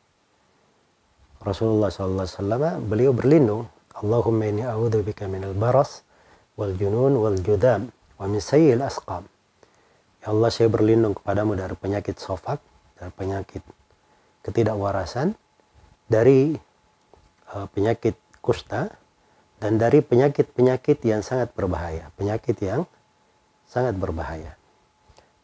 Rasulullah 1.42 1.90
SAW 1.90 2.78
beliau 2.86 3.10
berlindung 3.10 3.66
Allahumma 3.98 4.46
inni 4.46 4.62
a'udzubika 4.62 5.26
minal 5.26 5.58
baras 5.58 6.06
wal 6.54 6.70
junun 6.78 7.18
wal 7.18 7.34
judam 7.42 7.90
wa 8.18 8.26
min 8.30 8.38
sayyil 8.38 8.78
asqam. 8.82 9.26
Ya 10.22 10.30
Allah 10.30 10.54
saya 10.54 10.70
berlindung 10.70 11.18
kepadamu 11.18 11.58
dari 11.58 11.74
penyakit 11.74 12.22
sofak, 12.22 12.62
dari 12.94 13.10
penyakit 13.10 13.62
ketidakwarasan, 14.46 15.34
dari 16.06 16.54
uh, 17.54 17.66
penyakit 17.74 18.14
kusta, 18.38 18.94
dan 19.58 19.78
dari 19.78 20.02
penyakit-penyakit 20.02 21.02
yang 21.02 21.26
sangat 21.26 21.50
berbahaya. 21.54 22.10
Penyakit 22.14 22.58
yang 22.62 22.86
sangat 23.66 23.98
berbahaya. 23.98 24.54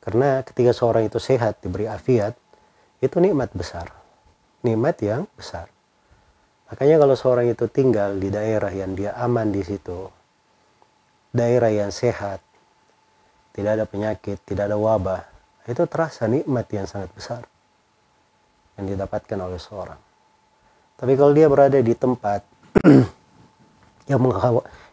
Karena 0.02 0.42
ketika 0.46 0.70
seorang 0.74 1.10
itu 1.10 1.18
sehat, 1.18 1.62
diberi 1.62 1.90
afiat, 1.90 2.38
itu 2.98 3.18
nikmat 3.18 3.50
besar. 3.54 3.90
Nikmat 4.66 4.98
yang 5.02 5.22
besar. 5.38 5.70
Makanya 6.68 7.00
kalau 7.00 7.16
seorang 7.16 7.48
itu 7.48 7.64
tinggal 7.72 8.20
di 8.20 8.28
daerah 8.28 8.68
yang 8.68 8.92
dia 8.92 9.16
aman 9.16 9.48
di 9.48 9.64
situ, 9.64 10.08
daerah 11.32 11.72
yang 11.72 11.88
sehat, 11.88 12.44
tidak 13.56 13.80
ada 13.80 13.84
penyakit, 13.88 14.36
tidak 14.44 14.68
ada 14.68 14.76
wabah, 14.76 15.24
itu 15.64 15.82
terasa 15.88 16.28
nikmat 16.28 16.68
yang 16.68 16.84
sangat 16.84 17.08
besar 17.16 17.42
yang 18.76 18.86
didapatkan 18.86 19.38
oleh 19.40 19.58
seorang. 19.58 19.98
Tapi 20.98 21.12
kalau 21.16 21.32
dia 21.32 21.48
berada 21.48 21.80
di 21.80 21.94
tempat 21.96 22.44
yang, 24.10 24.20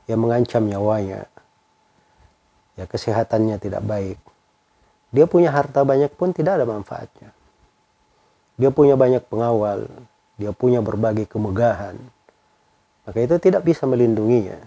yang 0.07 0.19
mengancam 0.19 0.63
nyawanya, 0.63 1.27
ya 2.79 2.85
kesehatannya 2.88 3.59
tidak 3.59 3.83
baik, 3.83 4.19
dia 5.13 5.25
punya 5.27 5.51
harta 5.51 5.83
banyak 5.83 6.11
pun 6.15 6.31
tidak 6.31 6.59
ada 6.59 6.65
manfaatnya. 6.67 7.35
Dia 8.55 8.71
punya 8.71 8.95
banyak 8.95 9.27
pengawal, 9.27 9.88
dia 10.36 10.52
punya 10.52 10.84
berbagai 10.84 11.28
kemegahan, 11.32 11.95
maka 13.08 13.17
itu 13.21 13.36
tidak 13.39 13.63
bisa 13.63 13.88
melindunginya 13.88 14.60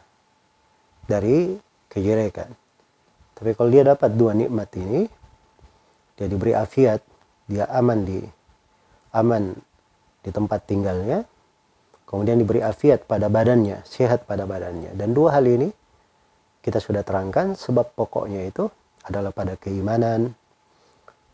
dari 1.04 1.56
kejelekan. 1.92 2.52
Tapi 3.36 3.54
kalau 3.54 3.70
dia 3.70 3.84
dapat 3.86 4.10
dua 4.18 4.34
nikmat 4.34 4.68
ini, 4.76 5.06
dia 6.18 6.26
diberi 6.26 6.52
afiat, 6.56 7.00
dia 7.46 7.70
aman 7.70 8.02
di 8.02 8.20
aman 9.14 9.54
di 10.20 10.30
tempat 10.34 10.66
tinggalnya, 10.66 11.24
kemudian 12.04 12.40
diberi 12.40 12.60
afiat 12.60 13.06
pada 13.06 13.30
badannya, 13.30 13.84
sehat 13.86 14.26
pada 14.26 14.44
badannya. 14.44 14.92
Dan 14.98 15.14
dua 15.14 15.38
hal 15.38 15.46
ini 15.46 15.68
kita 16.64 16.82
sudah 16.82 17.06
terangkan 17.06 17.54
sebab 17.54 17.94
pokoknya 17.94 18.44
itu 18.48 18.66
adalah 19.06 19.32
pada 19.32 19.56
keimanan, 19.56 20.34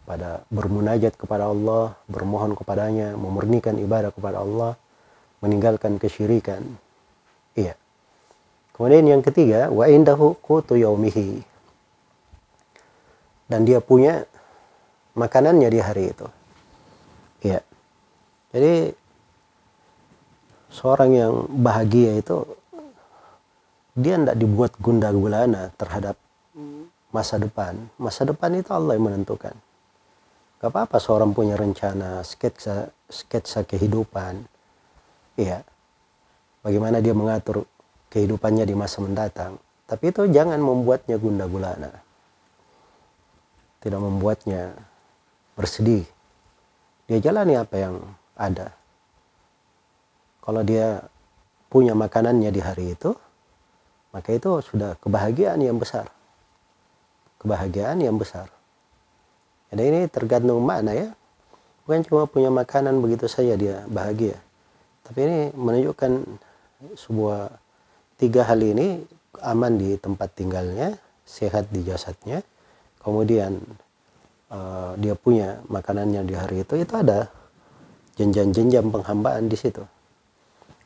pada 0.05 0.45
bermunajat 0.53 1.17
kepada 1.17 1.49
Allah, 1.49 1.97
bermohon 2.09 2.53
kepadanya, 2.53 3.17
memurnikan 3.17 3.81
ibadah 3.81 4.13
kepada 4.13 4.45
Allah, 4.45 4.77
meninggalkan 5.41 5.97
kesyirikan. 5.97 6.61
Iya. 7.57 7.77
Kemudian 8.77 9.07
yang 9.09 9.23
ketiga, 9.25 9.73
wa 9.73 9.89
indahu 9.89 10.37
qutu 10.45 10.77
yaumihi. 10.77 11.41
Dan 13.49 13.65
dia 13.65 13.81
punya 13.81 14.29
makanannya 15.17 15.69
di 15.73 15.81
hari 15.81 16.05
itu. 16.13 16.27
Ya. 17.45 17.61
Jadi 18.53 18.93
seorang 20.69 21.11
yang 21.13 21.33
bahagia 21.65 22.19
itu 22.19 22.45
dia 23.95 24.19
tidak 24.19 24.37
dibuat 24.37 24.73
gundah 24.83 25.15
gulana 25.15 25.71
terhadap 25.79 26.19
masa 27.15 27.39
depan. 27.39 27.79
Masa 27.95 28.27
depan 28.27 28.59
itu 28.59 28.75
Allah 28.75 28.99
yang 28.99 29.07
menentukan. 29.07 29.55
Gak 30.65 30.73
apa-apa 30.73 30.97
seorang 30.97 31.37
punya 31.37 31.61
rencana, 31.61 32.25
sketsa, 32.25 32.89
sketsa 33.05 33.69
kehidupan. 33.69 34.49
Iya. 35.37 35.61
Bagaimana 36.65 37.05
dia 37.05 37.13
mengatur 37.13 37.69
kehidupannya 38.09 38.65
di 38.65 38.73
masa 38.73 39.05
mendatang. 39.05 39.61
Tapi 39.85 40.09
itu 40.09 40.25
jangan 40.33 40.57
membuatnya 40.57 41.21
gundah 41.21 41.45
gulana. 41.53 41.93
Tidak 43.85 44.01
membuatnya 44.01 44.73
bersedih. 45.53 46.09
Dia 47.13 47.21
jalani 47.21 47.61
apa 47.61 47.77
yang 47.77 48.01
ada. 48.33 48.73
Kalau 50.41 50.65
dia 50.65 51.05
punya 51.69 51.93
makanannya 51.93 52.49
di 52.49 52.65
hari 52.65 52.97
itu, 52.97 53.13
maka 54.17 54.33
itu 54.33 54.65
sudah 54.65 54.97
kebahagiaan 54.97 55.61
yang 55.61 55.77
besar. 55.77 56.09
Kebahagiaan 57.37 58.01
yang 58.01 58.17
besar. 58.17 58.54
Jadi 59.75 59.83
ini 59.91 60.01
tergantung 60.07 60.63
mana 60.63 60.95
ya. 60.95 61.11
Bukan 61.83 62.07
cuma 62.07 62.31
punya 62.31 62.49
makanan 62.49 63.03
begitu 63.03 63.27
saja 63.27 63.59
dia 63.59 63.83
bahagia. 63.91 64.39
Tapi 65.03 65.19
ini 65.21 65.39
menunjukkan 65.53 66.23
sebuah 66.95 67.51
tiga 68.17 68.47
hal 68.47 68.63
ini 68.63 69.03
aman 69.43 69.77
di 69.77 69.99
tempat 69.99 70.33
tinggalnya, 70.39 70.95
sehat 71.27 71.69
di 71.75 71.83
jasadnya, 71.83 72.41
kemudian 73.03 73.59
uh, 74.49 74.95
dia 74.97 75.19
punya 75.19 75.61
makanannya 75.67 76.23
di 76.23 76.35
hari 76.39 76.63
itu, 76.63 76.79
itu 76.79 76.95
ada 76.95 77.29
jenjang-jenjang 78.15 78.89
penghambaan 78.89 79.51
di 79.51 79.59
situ. 79.59 79.83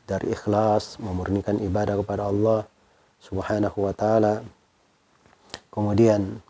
Dari 0.09 0.33
ikhlas, 0.33 0.97
memurnikan 0.97 1.61
ibadah 1.61 2.01
kepada 2.01 2.27
Allah 2.27 2.65
subhanahu 3.21 3.85
wa 3.85 3.93
ta'ala. 3.93 4.41
Kemudian 5.69 6.41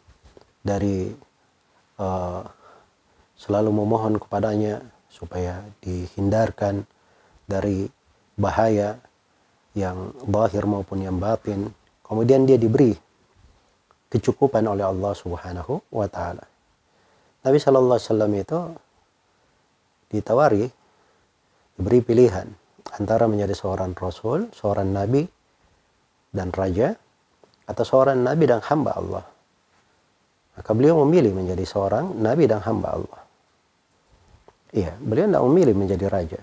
dari 0.64 1.12
uh, 2.00 2.42
selalu 3.36 3.72
memohon 3.72 4.18
kepadanya 4.18 4.82
supaya 5.12 5.62
dihindarkan 5.84 6.88
dari 7.46 7.88
bahaya 8.40 8.98
yang 9.78 10.16
bahir 10.26 10.66
maupun 10.66 11.04
yang 11.04 11.20
batin 11.22 11.70
kemudian 12.02 12.48
dia 12.50 12.58
diberi 12.58 12.98
kecukupan 14.10 14.66
oleh 14.66 14.82
Allah 14.82 15.14
Subhanahu 15.14 15.86
wa 15.94 16.10
taala. 16.10 16.44
Nabi 17.46 17.58
Shallallahu 17.62 17.96
alaihi 17.96 18.10
wasallam 18.10 18.34
itu 18.36 18.60
ditawari 20.10 20.66
diberi 21.78 22.00
pilihan 22.02 22.50
antara 22.98 23.30
menjadi 23.30 23.54
seorang 23.54 23.94
rasul, 23.94 24.50
seorang 24.52 24.90
nabi 24.90 25.24
dan 26.34 26.50
raja 26.50 26.98
atau 27.70 27.84
seorang 27.86 28.18
nabi 28.26 28.50
dan 28.50 28.60
hamba 28.66 28.92
Allah. 28.98 29.24
Maka 30.60 30.76
beliau 30.76 31.08
memilih 31.08 31.32
menjadi 31.32 31.64
seorang 31.64 32.20
nabi 32.20 32.44
dan 32.44 32.60
hamba 32.60 33.00
Allah. 33.00 33.22
Iya, 34.76 34.92
beliau 35.00 35.32
tidak 35.32 35.46
memilih 35.48 35.76
menjadi 35.80 36.06
raja. 36.12 36.42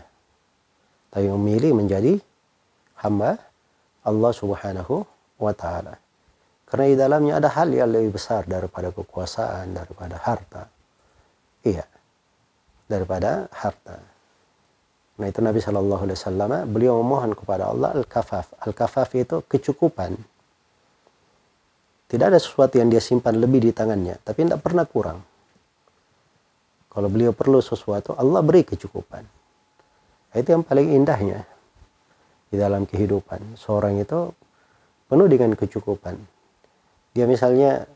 Tapi 1.12 1.28
memilih 1.28 1.76
menjadi 1.76 2.16
hamba 3.04 3.36
Allah 4.08 4.32
Subhanahu 4.32 5.04
wa 5.36 5.52
taala. 5.52 6.00
Karena 6.66 6.84
di 6.90 6.96
dalamnya 6.96 7.38
ada 7.38 7.52
hal 7.52 7.70
yang 7.70 7.92
lebih 7.92 8.18
besar 8.18 8.48
daripada 8.48 8.90
kekuasaan, 8.90 9.76
daripada 9.76 10.16
harta. 10.18 10.64
Iya. 11.62 11.84
Daripada 12.90 13.46
harta. 13.52 14.00
Nah 15.16 15.26
itu 15.28 15.40
Nabi 15.40 15.60
Shallallahu 15.62 16.02
Alaihi 16.08 16.18
Wasallam 16.18 16.50
beliau 16.72 16.98
memohon 17.04 17.32
kepada 17.38 17.70
Allah 17.70 17.94
al-kafaf. 17.94 18.52
Al-kafaf 18.64 19.12
itu 19.14 19.44
kecukupan. 19.46 20.16
Tidak 22.06 22.22
ada 22.22 22.38
sesuatu 22.38 22.78
yang 22.78 22.86
dia 22.86 23.02
simpan 23.02 23.34
lebih 23.42 23.66
di 23.66 23.74
tangannya, 23.74 24.22
tapi 24.22 24.46
tidak 24.46 24.62
pernah 24.62 24.86
kurang. 24.86 25.18
Kalau 26.86 27.10
beliau 27.10 27.34
perlu 27.34 27.58
sesuatu, 27.58 28.14
Allah 28.14 28.40
beri 28.46 28.62
kecukupan. 28.62 29.26
Itu 30.32 30.48
yang 30.54 30.62
paling 30.62 30.94
indahnya 30.94 31.42
di 32.46 32.56
dalam 32.56 32.86
kehidupan. 32.86 33.58
Seorang 33.58 33.98
itu 33.98 34.30
penuh 35.10 35.26
dengan 35.26 35.58
kecukupan. 35.58 36.14
Dia 37.10 37.26
misalnya 37.26 37.90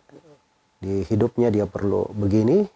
di 0.82 1.06
hidupnya 1.06 1.54
dia 1.54 1.70
perlu 1.70 2.10
begini, 2.10 2.66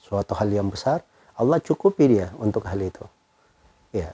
suatu 0.00 0.34
hal 0.34 0.50
yang 0.50 0.72
besar, 0.74 1.06
Allah 1.38 1.62
cukupi 1.62 2.18
dia 2.18 2.34
untuk 2.42 2.66
hal 2.66 2.82
itu. 2.82 3.04
Ya, 3.94 4.10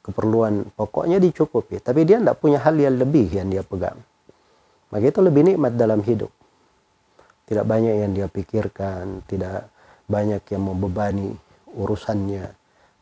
keperluan 0.00 0.72
pokoknya 0.72 1.20
dicukupi, 1.20 1.84
tapi 1.84 2.08
dia 2.08 2.16
tidak 2.16 2.40
punya 2.40 2.64
hal 2.64 2.80
yang 2.80 2.96
lebih 2.96 3.28
yang 3.28 3.52
dia 3.52 3.60
pegang. 3.60 4.00
Maka 4.88 5.04
itu 5.04 5.20
lebih 5.20 5.42
nikmat 5.44 5.76
dalam 5.76 6.00
hidup. 6.00 6.32
Tidak 7.48 7.64
banyak 7.64 7.94
yang 8.04 8.12
dia 8.12 8.28
pikirkan, 8.28 9.24
tidak 9.28 9.68
banyak 10.08 10.40
yang 10.48 10.62
membebani 10.64 11.36
urusannya 11.76 12.56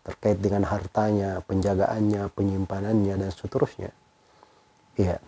terkait 0.06 0.38
dengan 0.38 0.62
hartanya, 0.70 1.42
penjagaannya, 1.42 2.30
penyimpanannya, 2.30 3.14
dan 3.18 3.30
seterusnya. 3.34 3.90
Iya. 4.94 5.18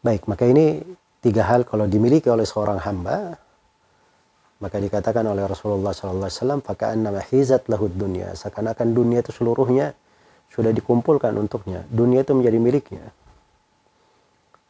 Baik, 0.00 0.24
maka 0.32 0.48
ini 0.48 0.80
tiga 1.20 1.44
hal 1.44 1.68
kalau 1.68 1.84
dimiliki 1.84 2.32
oleh 2.32 2.48
seorang 2.48 2.80
hamba, 2.80 3.36
maka 4.64 4.76
dikatakan 4.80 5.28
oleh 5.28 5.44
Rasulullah 5.44 5.92
SAW, 5.92 6.64
nama 6.96 7.20
hizat 7.20 7.68
lahud 7.68 7.92
dunia. 7.92 8.32
Seakan-akan 8.32 8.96
dunia 8.96 9.20
itu 9.20 9.34
seluruhnya 9.34 9.92
sudah 10.48 10.72
dikumpulkan 10.72 11.36
untuknya. 11.36 11.84
Dunia 11.92 12.24
itu 12.24 12.32
menjadi 12.32 12.58
miliknya. 12.62 13.04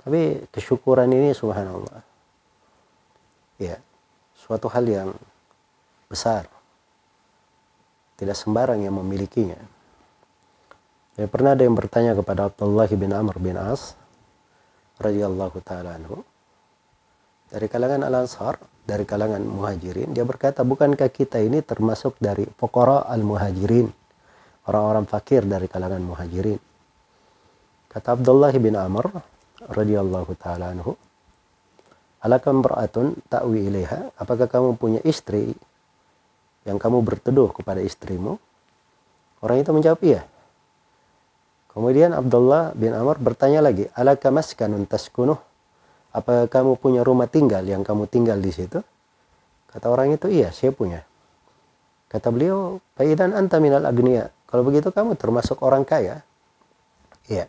Tapi 0.03 0.51
kesyukuran 0.51 1.11
ini 1.15 1.31
subhanallah. 1.31 2.03
Ya, 3.63 3.79
suatu 4.35 4.67
hal 4.67 4.85
yang 4.87 5.11
besar. 6.11 6.51
Tidak 8.19 8.35
sembarang 8.35 8.83
yang 8.83 8.99
memilikinya. 8.99 9.59
Ya, 11.15 11.27
pernah 11.31 11.55
ada 11.55 11.63
yang 11.63 11.77
bertanya 11.79 12.17
kepada 12.19 12.51
Abdullah 12.51 12.89
bin 12.91 13.13
Amr 13.15 13.37
bin 13.39 13.55
As 13.55 13.95
radhiyallahu 14.99 15.59
taala 15.63 15.99
anhu 15.99 16.25
dari 17.53 17.69
kalangan 17.69 18.01
Al-Ansar, 18.09 18.57
dari 18.81 19.05
kalangan 19.05 19.45
Muhajirin, 19.45 20.17
dia 20.17 20.25
berkata, 20.25 20.65
"Bukankah 20.65 21.13
kita 21.13 21.37
ini 21.37 21.61
termasuk 21.61 22.17
dari 22.17 22.49
pokora 22.49 23.05
al-Muhajirin?" 23.13 23.93
Orang-orang 24.73 25.05
fakir 25.05 25.45
dari 25.45 25.69
kalangan 25.69 26.01
Muhajirin. 26.01 26.57
Kata 27.93 28.17
Abdullah 28.17 28.55
bin 28.57 28.73
Amr 28.73 29.11
radhiyallahu 29.71 30.33
taala 30.39 30.75
anhu 30.75 30.99
alakam 32.23 32.63
beratun 32.63 33.19
ta'wi 33.27 33.69
ilaiha? 33.69 34.15
Apakah 34.15 34.47
kamu 34.47 34.79
punya 34.79 35.01
istri 35.03 35.53
yang 36.63 36.79
kamu 36.79 37.03
berteduh 37.03 37.51
kepada 37.51 37.83
istrimu? 37.83 38.39
Orang 39.43 39.59
itu 39.59 39.71
menjawab 39.75 40.01
iya. 40.07 40.23
Kemudian 41.75 42.15
Abdullah 42.15 42.71
bin 42.79 42.95
Amr 42.95 43.19
bertanya 43.19 43.59
lagi 43.59 43.91
alaka 43.99 44.31
maskanun 44.31 44.87
taskunuh? 44.87 45.41
Apakah 46.15 46.47
kamu 46.47 46.79
punya 46.79 47.03
rumah 47.03 47.27
tinggal 47.27 47.65
yang 47.65 47.83
kamu 47.83 48.07
tinggal 48.07 48.39
di 48.39 48.53
situ? 48.55 48.79
Kata 49.73 49.89
orang 49.89 50.15
itu 50.15 50.29
iya 50.29 50.53
saya 50.53 50.71
punya. 50.71 51.03
Kata 52.13 52.29
beliau 52.29 52.79
faidan 52.93 53.33
anta 53.33 53.57
minal 53.57 53.89
agniya. 53.89 54.29
Kalau 54.45 54.63
begitu 54.69 54.93
kamu 54.93 55.17
termasuk 55.17 55.65
orang 55.65 55.83
kaya? 55.83 56.21
Iya 57.25 57.49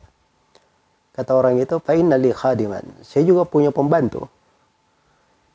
Kata 1.14 1.32
orang 1.38 1.62
itu, 1.62 1.78
fa'inna 1.78 2.18
li 2.18 2.34
khadiman. 2.34 3.06
Saya 3.06 3.22
juga 3.22 3.46
punya 3.46 3.70
pembantu. 3.70 4.26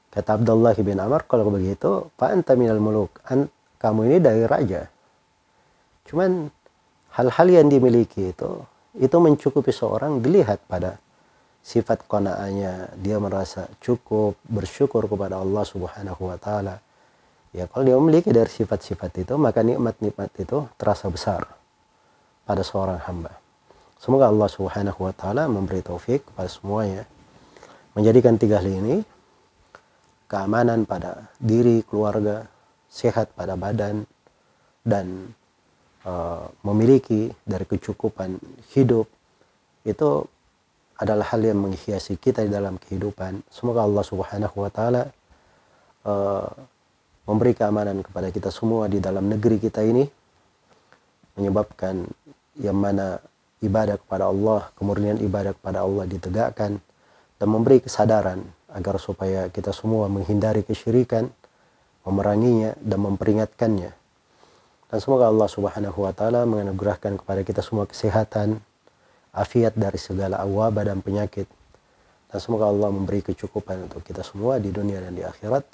Kata 0.09 0.39
Abdullah 0.39 0.73
bin 0.79 1.03
Amr, 1.03 1.27
kalau 1.27 1.51
begitu, 1.51 2.15
fa'anta 2.15 2.55
minal 2.55 2.79
muluk. 2.79 3.19
An, 3.27 3.51
kamu 3.83 4.01
ini 4.07 4.19
dari 4.23 4.43
raja. 4.47 4.87
Cuman 6.07 6.47
hal-hal 7.19 7.47
yang 7.51 7.67
dimiliki 7.67 8.31
itu, 8.31 8.63
itu 8.97 9.17
mencukupi 9.19 9.75
seorang 9.75 10.23
dilihat 10.23 10.63
pada 10.71 11.03
sifat 11.61 12.07
kona'anya. 12.07 12.95
Dia 12.97 13.19
merasa 13.19 13.67
cukup, 13.83 14.39
bersyukur 14.47 15.11
kepada 15.11 15.43
Allah 15.43 15.67
subhanahu 15.67 16.23
wa 16.31 16.39
ta'ala. 16.39 16.79
Ya, 17.53 17.67
kalau 17.67 17.83
dia 17.83 17.97
memiliki 17.99 18.31
dari 18.31 18.49
sifat-sifat 18.49 19.27
itu, 19.27 19.35
maka 19.35 19.67
nikmat-nikmat 19.67 20.31
itu 20.39 20.71
terasa 20.79 21.11
besar 21.11 21.45
pada 22.47 22.63
seorang 22.63 23.03
hamba. 23.05 23.48
Semoga 23.99 24.31
Allah 24.31 24.47
Subhanahu 24.47 25.11
wa 25.11 25.15
taala 25.15 25.51
memberi 25.51 25.83
taufik 25.83 26.23
kepada 26.31 26.47
semuanya 26.47 27.03
menjadikan 27.99 28.39
tiga 28.39 28.63
hal 28.63 28.71
ini 28.71 29.03
keamanan 30.31 30.87
pada 30.87 31.27
diri, 31.43 31.83
keluarga, 31.83 32.47
sehat 32.87 33.35
pada 33.35 33.59
badan 33.59 34.07
dan 34.87 35.35
uh, 36.07 36.47
memiliki 36.63 37.27
dari 37.43 37.67
kecukupan 37.67 38.39
hidup 38.71 39.11
itu 39.83 40.11
adalah 40.99 41.27
hal 41.35 41.43
yang 41.43 41.59
menghiasi 41.59 42.19
kita 42.19 42.47
di 42.47 42.51
dalam 42.55 42.79
kehidupan. 42.79 43.43
Semoga 43.51 43.83
Allah 43.83 44.05
Subhanahu 44.07 44.57
wa 44.63 44.71
taala 44.71 45.03
uh, 46.07 46.49
memberi 47.27 47.53
keamanan 47.53 48.07
kepada 48.07 48.31
kita 48.31 48.55
semua 48.55 48.87
di 48.87 49.03
dalam 49.03 49.27
negeri 49.27 49.59
kita 49.59 49.83
ini 49.83 50.07
menyebabkan 51.35 52.07
yang 52.59 52.79
mana 52.79 53.19
ibadah 53.63 53.99
kepada 53.99 54.31
Allah, 54.31 54.71
kemurnian 54.79 55.19
ibadah 55.19 55.55
kepada 55.55 55.83
Allah 55.83 56.05
ditegakkan 56.07 56.79
dan 57.39 57.49
memberi 57.49 57.83
kesadaran 57.83 58.43
agar 58.71 59.01
supaya 59.01 59.49
kita 59.49 59.73
semua 59.73 60.07
menghindari 60.11 60.63
kesyirikan, 60.63 61.31
memeranginya 62.05 62.77
dan 62.81 62.99
memperingatkannya. 63.03 63.91
Dan 64.89 64.99
semoga 65.05 65.29
Allah 65.29 65.49
Subhanahu 65.49 65.99
wa 66.09 66.13
taala 66.17 66.49
menganugerahkan 66.49 67.21
kepada 67.21 67.45
kita 67.45 67.61
semua 67.61 67.85
kesehatan, 67.85 68.57
afiat 69.37 69.77
dari 69.77 70.01
segala 70.01 70.41
awabah 70.41 70.89
dan 70.89 71.05
penyakit. 71.05 71.45
Dan 72.29 72.39
semoga 72.41 72.69
Allah 72.69 72.93
memberi 72.93 73.25
kecukupan 73.25 73.89
untuk 73.89 74.05
kita 74.05 74.25
semua 74.25 74.61
di 74.61 74.73
dunia 74.73 75.01
dan 75.01 75.13
di 75.17 75.25
akhirat. 75.25 75.65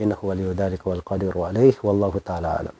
Innahu 0.00 0.32
waliyudzalika 0.32 0.86
wal 0.86 1.02
qadiru 1.02 1.46
alaihi 1.46 1.78
wallahu 1.82 2.18
taala 2.22 2.62
alam. 2.62 2.76